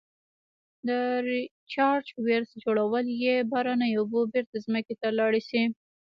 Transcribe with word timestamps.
د 0.87 0.89
Recharge 1.27 2.09
wells 2.25 2.49
جوړول 2.63 3.05
چې 3.21 3.47
باراني 3.51 3.89
اوبه 3.97 4.19
بیرته 4.33 4.57
ځمکې 4.65 4.95
ته 5.01 5.07
لاړې 5.19 5.41
شي. 5.49 5.63